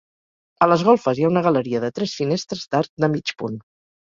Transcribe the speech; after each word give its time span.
A 0.65 0.67
les 0.69 0.85
golfes 0.87 1.21
hi 1.21 1.27
ha 1.27 1.29
una 1.35 1.43
galeria 1.49 1.81
de 1.85 1.91
tres 1.99 2.17
finestres 2.23 2.67
d'arc 2.73 2.93
de 3.05 3.15
mig 3.19 3.35
punt. 3.45 3.63